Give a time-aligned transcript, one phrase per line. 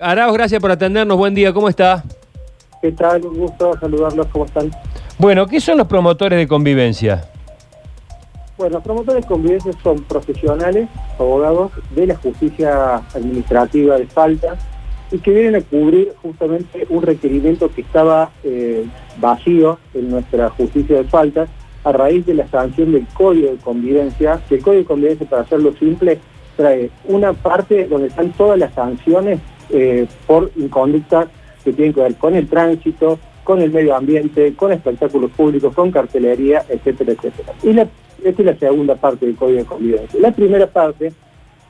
[0.00, 1.18] Arauz, gracias por atendernos.
[1.18, 2.04] Buen día, ¿cómo está?
[2.80, 3.26] ¿Qué tal?
[3.26, 4.70] Un gusto saludarlos, ¿cómo están?
[5.18, 7.28] Bueno, ¿qué son los promotores de convivencia?
[8.56, 10.88] Bueno, los promotores de convivencia son profesionales,
[11.18, 14.56] abogados de la justicia administrativa de falta
[15.10, 18.86] y que vienen a cubrir justamente un requerimiento que estaba eh,
[19.16, 21.48] vacío en nuestra justicia de falta
[21.82, 25.42] a raíz de la sanción del Código de Convivencia, que el Código de Convivencia, para
[25.42, 26.20] hacerlo simple,
[26.56, 29.40] trae una parte donde están todas las sanciones
[29.70, 31.28] eh, por inconductas
[31.64, 35.90] que tienen que ver con el tránsito, con el medio ambiente, con espectáculos públicos, con
[35.90, 37.54] cartelería, etcétera, etcétera.
[37.62, 40.20] Y esta es la segunda parte del Código de Convivencia.
[40.20, 41.12] La primera parte,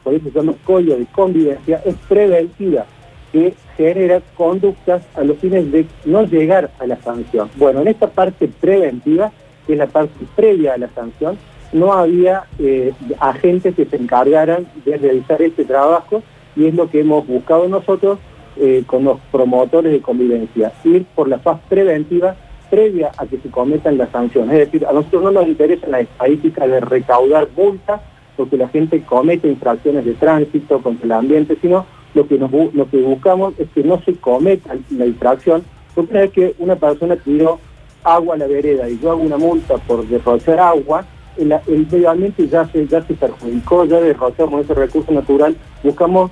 [0.02, 2.87] por eso se llama Código de Convivencia, es preventiva,
[3.32, 7.51] que genera conductas a los fines de no llegar a la sanción.
[7.56, 9.30] Bueno, en esta parte preventiva,
[9.66, 11.38] que es la parte previa a la sanción,
[11.73, 16.23] no había eh, agentes que se encargaran de realizar este trabajo
[16.58, 18.18] y es lo que hemos buscado nosotros
[18.56, 22.34] eh, con los promotores de convivencia, ir por la fase preventiva
[22.68, 24.59] previa a que se cometan las sanciones.
[24.59, 28.00] Es decir, a nosotros no nos interesa la estadística de recaudar multas
[28.37, 32.90] porque la gente comete infracciones de tránsito contra el ambiente, sino lo que, nos, lo
[32.90, 35.62] que buscamos es que no se cometa la infracción,
[35.95, 37.59] porque una vez que una persona tiró
[38.02, 41.04] agua a la vereda y yo hago una multa por derrochar agua,
[41.37, 46.30] el, el medio ambiente ya se, ya se perjudicó, ya derrochamos ese recurso natural, buscamos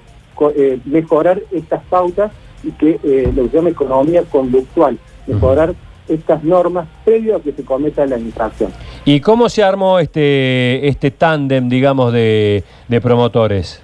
[0.54, 5.74] eh, mejorar estas pautas y que eh, lo llama economía conductual, mejorar
[6.08, 8.70] estas normas previo a que se cometa la infracción.
[9.04, 12.64] ¿Y cómo se armó este, este tándem, digamos, de,
[13.02, 13.82] promotores?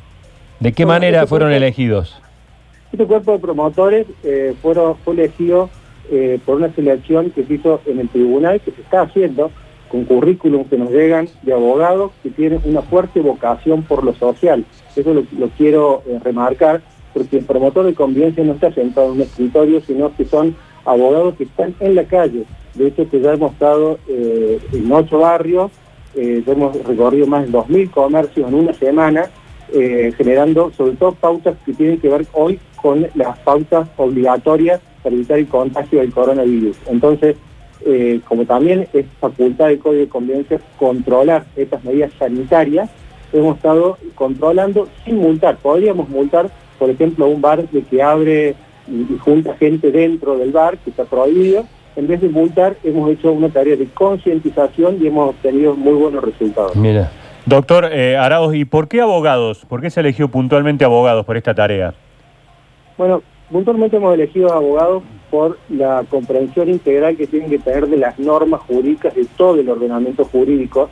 [0.60, 2.20] ¿De qué manera este fueron elegidos?
[2.92, 5.70] Este cuerpo de promotores eh, fueron, fue elegido
[6.44, 9.50] por una selección que se hizo en el tribunal, que se está haciendo,
[9.92, 14.64] con currículum que nos llegan de abogados que tienen una fuerte vocación por lo social.
[14.96, 16.80] Eso lo, quiero eh, remarcar,
[17.12, 21.34] porque el promotor de convivencia no está sentado en un escritorio, sino que son abogados
[21.36, 22.44] que están en la calle.
[22.74, 25.70] De hecho, que ya hemos estado eh, en ocho barrios,
[26.14, 29.30] eh, hemos recorrido más de 2.000 comercios en una semana,
[30.18, 35.38] generando sobre todo pautas que tienen que ver hoy con las pautas obligatorias para evitar
[35.38, 36.76] el contagio del coronavirus.
[36.88, 37.36] Entonces,
[37.84, 42.90] eh, como también es facultad del Código de Convivencia controlar estas medidas sanitarias,
[43.32, 45.56] hemos estado controlando sin multar.
[45.56, 48.54] Podríamos multar, por ejemplo, un bar de que abre
[48.88, 51.64] y, junta gente dentro del bar, que está prohibido.
[51.94, 56.24] En vez de multar, hemos hecho una tarea de concientización y hemos obtenido muy buenos
[56.24, 56.74] resultados.
[56.76, 57.10] Mira.
[57.44, 58.16] Doctor eh,
[58.52, 59.64] ¿y por qué abogados?
[59.66, 61.92] ¿Por qué se eligió puntualmente abogados por esta tarea?
[62.96, 63.20] Bueno,
[63.50, 68.60] puntualmente hemos elegido abogados por la comprensión integral que tienen que tener de las normas
[68.60, 70.90] jurídicas, de todo el ordenamiento jurídico,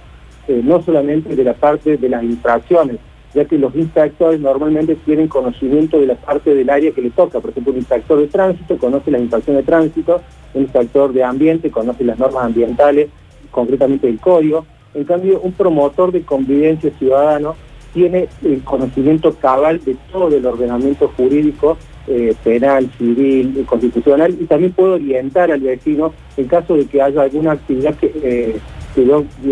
[0.49, 2.97] eh, no solamente de la parte de las infracciones,
[3.35, 7.39] ya que los inspectores normalmente tienen conocimiento de la parte del área que le toca.
[7.39, 10.23] Por ejemplo, un inspector de tránsito conoce la infracción de tránsito,
[10.55, 13.11] un inspector de ambiente conoce las normas ambientales,
[13.51, 14.65] concretamente el código.
[14.95, 17.57] En cambio, un promotor de convivencia ciudadano
[17.93, 21.77] tiene el conocimiento cabal de todo el ordenamiento jurídico
[22.07, 27.03] eh, penal, civil, eh, constitucional y también puedo orientar al vecino en caso de que
[27.03, 28.59] haya alguna actividad que, eh,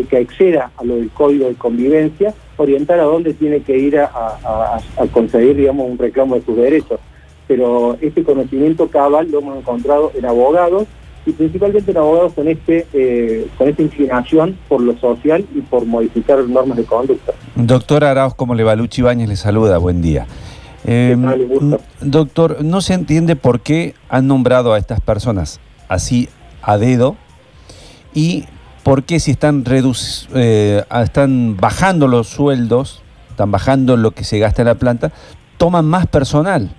[0.08, 4.80] que, exceda a lo del código de convivencia, orientar a dónde tiene que ir a,
[5.12, 6.98] conseguir, digamos, un reclamo de sus derechos.
[7.46, 10.86] Pero este conocimiento cabal lo hemos encontrado en abogados
[11.26, 16.38] y principalmente en abogados con, este, con esta inclinación por lo social y por modificar
[16.48, 17.34] normas de conducta.
[17.54, 18.74] Doctor Arauz, ¿cómo le va?
[18.74, 20.26] Luchi Bañez le saluda, buen día.
[20.90, 21.22] Em,
[22.00, 26.30] doctor, no se entiende por qué han nombrado a estas personas así
[26.62, 27.14] a dedo
[28.14, 28.44] y
[28.84, 29.64] por qué si están,
[30.34, 35.12] eh, están bajando los sueldos, están bajando lo que se gasta en la planta,
[35.58, 36.70] toman más personal.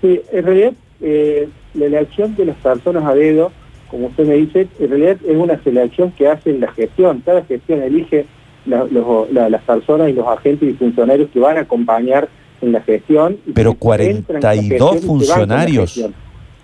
[0.00, 0.72] Sí, en realidad
[1.02, 3.52] eh, la elección de las personas a dedo,
[3.88, 7.22] como usted me dice, en realidad es una selección que hace la gestión.
[7.24, 8.26] Cada gestión elige
[8.66, 12.28] las personas y los agentes y funcionarios que van a acompañar
[12.60, 13.38] en la gestión.
[13.54, 16.04] Pero 42 funcionarios,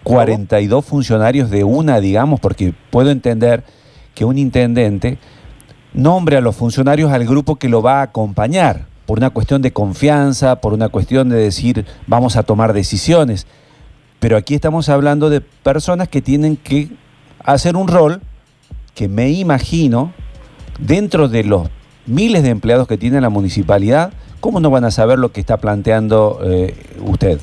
[0.03, 3.65] 42 funcionarios de una, digamos, porque puedo entender
[4.15, 5.19] que un intendente
[5.93, 9.73] nombre a los funcionarios al grupo que lo va a acompañar, por una cuestión de
[9.73, 13.47] confianza, por una cuestión de decir vamos a tomar decisiones.
[14.21, 16.91] Pero aquí estamos hablando de personas que tienen que
[17.43, 18.21] hacer un rol
[18.95, 20.13] que me imagino
[20.79, 21.69] dentro de los
[22.11, 25.59] miles de empleados que tiene la municipalidad, ¿cómo no van a saber lo que está
[25.59, 27.41] planteando eh, usted?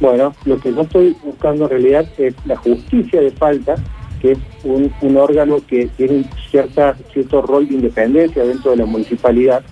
[0.00, 3.74] Bueno, lo que yo estoy buscando en realidad es la justicia de falta,
[4.20, 9.62] que es un, órgano que tiene cierta, cierto rol de independencia dentro de la municipalidad,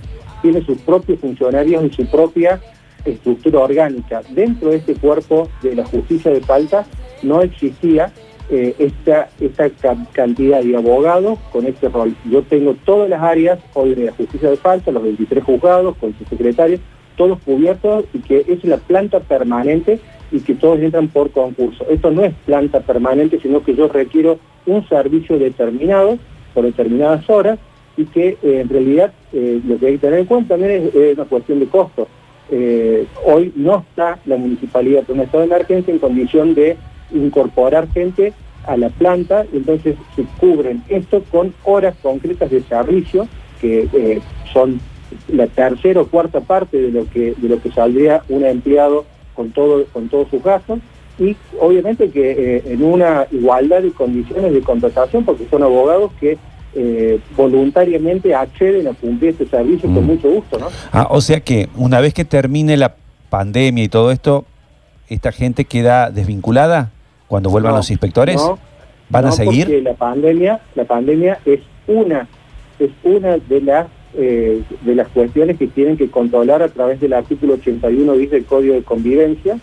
[0.42, 2.60] tiene sus propios funcionarios y su propia
[3.04, 4.22] estructura orgánica.
[4.30, 6.86] Dentro de este cuerpo de la justicia de falta
[7.22, 8.12] no existía
[8.48, 9.68] eh, esta, esta
[10.12, 12.14] cantidad de abogados con este rol.
[12.30, 16.16] Yo tengo todas las áreas hoy de la justicia de falta, los 23 juzgados con
[16.16, 16.80] sus secretarios,
[17.16, 19.98] todos cubiertos y que es la planta permanente
[20.30, 21.86] y que todos entran por concurso.
[21.90, 26.16] Esto no es planta permanente, sino que yo requiero un servicio determinado
[26.54, 27.58] por determinadas horas
[27.96, 31.14] y que eh, en realidad eh, lo que hay que tener en cuenta también es,
[31.16, 32.06] una cuestión de costo.
[33.24, 36.76] Hoy no está la municipalidad con un estado de emergencia en condición de
[37.12, 38.32] incorporar gente
[38.66, 43.28] a la planta, y entonces se cubren esto con horas concretas de servicio,
[43.60, 44.20] que
[44.52, 44.80] son
[45.28, 49.04] la tercera o cuarta parte de lo que de lo que saldría un empleado
[49.34, 50.80] con todo con todos sus gastos
[51.18, 56.38] y obviamente que en una igualdad de condiciones de contratación porque son abogados que
[56.74, 60.06] eh, voluntariamente acceden a cumplir este servicio con mm.
[60.06, 60.66] mucho gusto, ¿no?
[60.92, 62.96] Ah, o sea que una vez que termine la
[63.30, 64.44] pandemia y todo esto,
[65.08, 66.90] ¿esta gente queda desvinculada
[67.28, 68.36] cuando vuelvan los inspectores?
[68.36, 68.58] No,
[69.08, 69.66] ¿Van a seguir?
[69.66, 72.26] Porque la pandemia, la pandemia es una,
[72.78, 73.86] es una de las
[74.18, 78.44] eh, de las cuestiones que tienen que controlar a través del artículo 81 dice el
[78.46, 79.58] Código de Convivencia,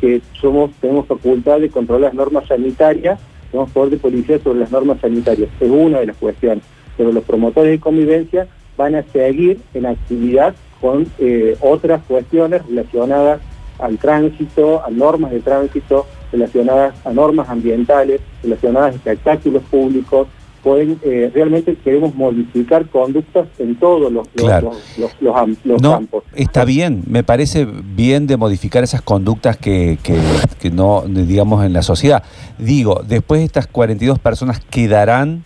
[0.00, 3.20] que somos tenemos facultad de controlar las normas sanitarias
[3.54, 6.64] tenemos poder de policía sobre las normas sanitarias, es una de las cuestiones,
[6.96, 13.40] pero los promotores de convivencia van a seguir en actividad con eh, otras cuestiones relacionadas
[13.78, 20.26] al tránsito, a normas de tránsito, relacionadas a normas ambientales, relacionadas a espectáculos públicos,
[20.64, 26.24] pueden, eh, realmente queremos modificar conductas en todos los, los, campos.
[26.34, 31.82] Está bien, me parece bien de modificar esas conductas que, que, no, digamos, en la
[31.82, 32.24] sociedad.
[32.58, 35.44] Digo, después estas 42 personas quedarán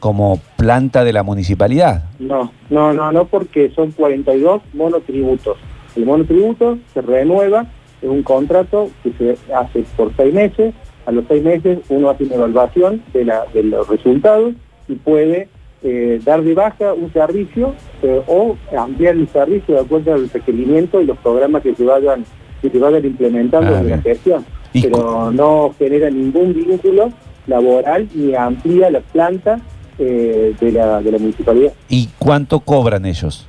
[0.00, 2.04] como planta de la municipalidad.
[2.18, 5.58] No, no, no, no, porque son 42 monotributos.
[5.94, 7.66] El monotributo se renueva,
[8.04, 10.74] es un contrato que se hace por seis meses,
[11.06, 14.54] a los seis meses uno hace una evaluación de, la, de los resultados
[14.88, 15.48] y puede
[15.82, 21.00] eh, dar de baja un servicio eh, o ampliar el servicio de acuerdo al requerimiento
[21.00, 22.24] y los programas que se vayan,
[22.62, 24.44] que se vayan implementando ah, en la gestión.
[24.72, 27.10] Pero no genera ningún vínculo
[27.46, 29.60] laboral ni amplía la planta
[29.98, 31.72] eh, de, la, de la municipalidad.
[31.88, 33.46] ¿Y cuánto cobran ellos?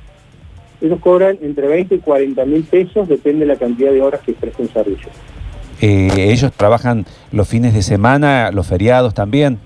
[0.80, 4.32] Ellos cobran entre 20 y 40 mil pesos, depende de la cantidad de horas que
[4.32, 5.08] presten servicio.
[5.80, 9.58] Eh, ¿Ellos trabajan los fines de semana, los feriados también?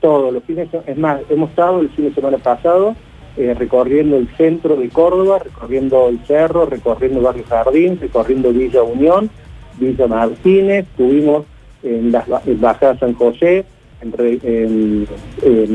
[0.00, 2.94] Todos los fines, es más, hemos estado el fin de semana pasado
[3.36, 9.30] eh, recorriendo el centro de Córdoba, recorriendo el cerro, recorriendo Barrio Jardín, recorriendo Villa Unión,
[9.78, 11.44] Villa Martínez, estuvimos
[11.84, 12.24] en la
[12.58, 13.64] Bajada San José,
[14.02, 15.06] en,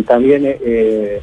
[0.06, 1.22] también eh,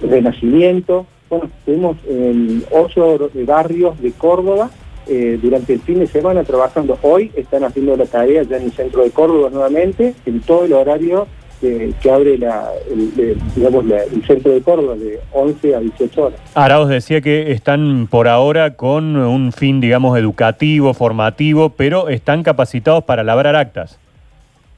[0.00, 4.70] Renacimiento, bueno, estuvimos en ocho barrios de Córdoba
[5.08, 6.98] eh, durante el fin de semana trabajando.
[7.02, 10.72] Hoy están haciendo la tarea ya en el centro de Córdoba nuevamente, en todo el
[10.72, 11.26] horario
[11.60, 16.40] que abre la, el, digamos, el centro de Córdoba de 11 a 18 horas.
[16.54, 22.42] Ahora os decía que están por ahora con un fin, digamos, educativo, formativo, pero están
[22.42, 23.98] capacitados para labrar actas.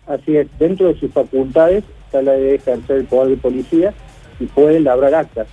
[0.06, 3.92] Así es, dentro de sus facultades está la de ejercer el poder de policía
[4.40, 5.46] y pueden labrar actas.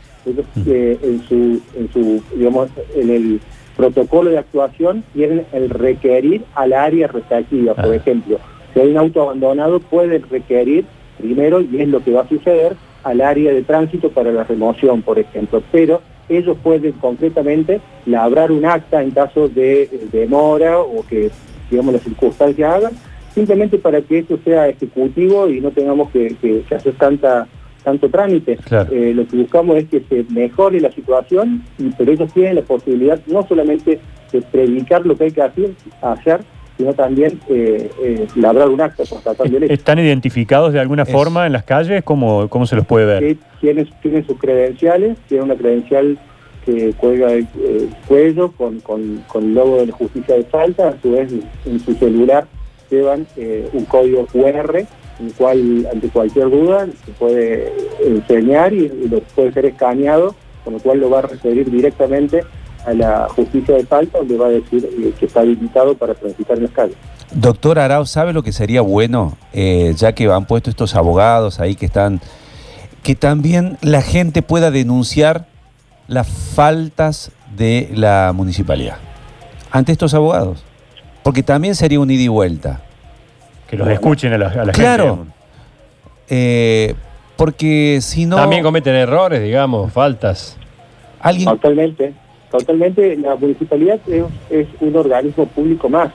[0.65, 3.39] Eh, en su, en su, digamos, en el
[3.77, 7.75] protocolo de actuación tienen el requerir al área respectiva.
[7.75, 7.95] Por ah.
[7.95, 8.39] ejemplo,
[8.73, 10.85] si hay un auto abandonado, pueden requerir
[11.17, 15.01] primero, y es lo que va a suceder, al área de tránsito para la remoción,
[15.01, 15.61] por ejemplo.
[15.71, 21.29] Pero ellos pueden concretamente labrar un acta en caso de, demora o que,
[21.69, 22.93] digamos, las circunstancias hagan,
[23.33, 27.47] simplemente para que esto sea ejecutivo y no tengamos que, que hacer tanta
[27.85, 28.57] tanto trámite.
[28.91, 31.63] Eh, lo que buscamos es que se mejore la situación,
[31.97, 33.99] pero ellos tienen la posibilidad no solamente
[34.33, 36.41] de predicar lo que hay que hacer, hacer
[36.77, 39.03] sino también eh, eh, labrar un acto
[39.69, 42.03] ¿Están identificados de alguna forma en las calles?
[42.03, 43.37] ¿Cómo, cómo se los puede ver?
[43.61, 46.17] tienen, tienen sus credenciales, tienen una credencial
[46.65, 47.47] que cuelga el
[48.07, 51.31] cuello con, con, con, el logo de la justicia de Salta, a su vez
[51.65, 52.45] en su celular
[52.89, 53.25] llevan
[53.71, 54.85] un código QR
[55.19, 57.71] en cual ante cualquier duda se puede
[58.03, 62.43] enseñar y, lo puede ser escaneado, con lo cual lo va a referir directamente
[62.85, 66.57] a la justicia de falta, donde va a decir eh, que está habilitado para transitar
[66.57, 66.97] en las calles.
[67.33, 71.75] Doctor Arau, ¿sabe lo que sería bueno, eh, ya que han puesto estos abogados ahí
[71.75, 72.21] que están,
[73.03, 75.47] que también la gente pueda denunciar
[76.07, 78.97] las faltas de la municipalidad
[79.71, 80.63] ante estos abogados?
[81.23, 82.84] Porque también sería un ida y vuelta.
[83.69, 85.25] Que los escuchen a la, a claro.
[86.29, 86.93] Eh,
[87.35, 88.37] porque si no...
[88.37, 90.57] También cometen errores, digamos, faltas.
[91.19, 91.49] ¿Alguien?
[91.49, 92.13] Totalmente,
[92.51, 93.15] totalmente.
[93.17, 93.99] La municipalidad
[94.49, 96.11] es, un organismo público más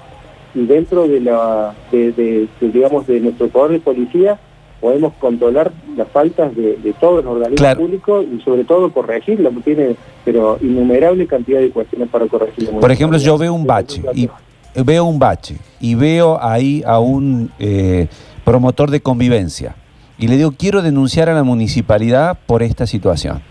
[0.54, 4.38] y dentro de la, de, digamos, de nuestro poder de policía
[4.80, 10.58] podemos controlar las faltas de, todos los organismos públicos y sobre todo corregirlas, tiene pero
[10.62, 12.70] innumerable cantidad de cuestiones para corregir.
[12.70, 14.28] Por ejemplo, yo veo un bache y
[14.74, 18.08] veo un bache y veo ahí a un eh,
[18.44, 19.76] promotor de convivencia
[20.18, 23.42] y le digo quiero denunciar a la municipalidad por esta situación.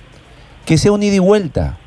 [0.65, 1.77] Que sea un ida y vuelta.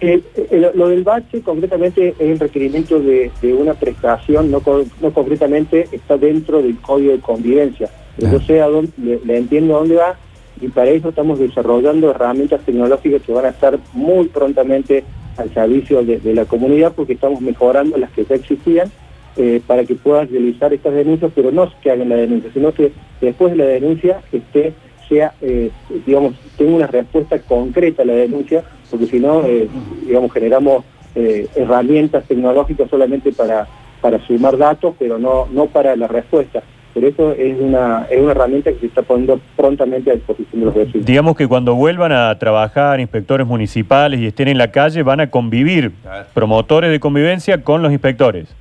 [0.00, 4.62] Eh, eh, lo del bache concretamente es el requerimiento de, una prestación, no,
[5.00, 9.78] no concretamente está dentro del código de convivencia yo sé a dónde, le, entiendo a
[9.80, 10.16] dónde va
[10.60, 15.04] y para eso estamos desarrollando herramientas tecnológicas que van a estar muy prontamente
[15.36, 18.90] al servicio de, la comunidad porque estamos mejorando las que ya existían
[19.36, 22.92] eh, para que puedan realizar estas denuncias, pero no que hagan la denuncia, sino que
[23.20, 24.74] después de la denuncia esté
[25.08, 25.70] sea, eh,
[26.06, 29.68] digamos, tenga una respuesta concreta a la denuncia, porque si no, eh,
[30.06, 30.84] digamos, generamos
[31.14, 33.68] herramientas tecnológicas solamente para,
[34.00, 36.62] para sumar datos, pero no, no para la respuesta.
[36.94, 40.66] Por eso es una, es una herramienta que se está poniendo prontamente a disposición de
[40.66, 41.06] los vecinos.
[41.06, 45.30] Digamos que cuando vuelvan a trabajar inspectores municipales y estén en la calle, van a
[45.30, 45.92] convivir
[46.34, 48.54] promotores de convivencia con los inspectores.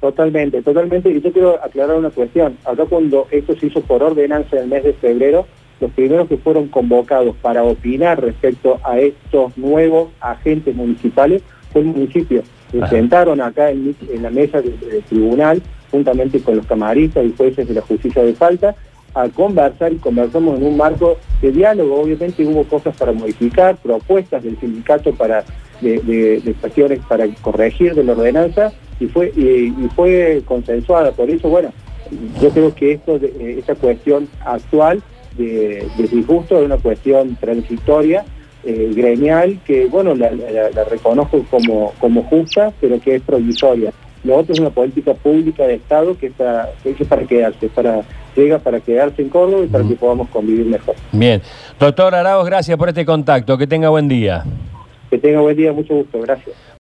[0.00, 1.10] Totalmente, totalmente.
[1.10, 2.56] Y yo quiero aclarar una cuestión.
[2.64, 5.46] Acá cuando esto se hizo por ordenanza en el mes de febrero,
[5.80, 11.88] los primeros que fueron convocados para opinar respecto a estos nuevos agentes municipales fue el
[11.88, 12.42] municipio.
[12.70, 15.62] Se sentaron acá en, la mesa del tribunal
[15.94, 18.74] juntamente con los camaristas y jueces de la justicia de falta,
[19.14, 22.00] a conversar y conversamos en un marco de diálogo.
[22.00, 25.44] Obviamente hubo cosas para modificar, propuestas del sindicato para
[25.80, 26.00] de,
[26.44, 31.12] de, cuestiones para corregir de la ordenanza y fue y, fue consensuada.
[31.12, 31.72] Por eso, bueno,
[32.42, 35.00] yo creo que esto de, esta cuestión actual
[35.38, 38.24] de, disgusto es una cuestión transitoria,
[38.64, 40.30] eh, gremial, que bueno, la,
[40.90, 43.92] reconozco como, como justa, pero que es provisoria.
[44.24, 48.02] Lo otro es una política pública de Estado que, está, es para quedarse, para,
[48.34, 50.94] llega para quedarse en Córdoba y para que podamos convivir mejor.
[51.12, 51.42] Bien.
[51.78, 53.58] Doctor Arauz, gracias por este contacto.
[53.58, 54.44] Que tenga buen día.
[55.10, 56.20] Que tenga buen día, mucho gusto.
[56.22, 56.56] Gracias.